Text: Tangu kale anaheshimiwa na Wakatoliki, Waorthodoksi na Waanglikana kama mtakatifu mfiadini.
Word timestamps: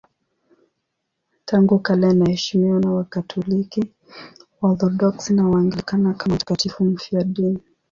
Tangu 1.45 1.79
kale 1.79 2.07
anaheshimiwa 2.07 2.79
na 2.79 2.91
Wakatoliki, 2.91 3.91
Waorthodoksi 4.61 5.33
na 5.33 5.49
Waanglikana 5.49 6.13
kama 6.13 6.35
mtakatifu 6.35 6.83
mfiadini. 6.85 7.59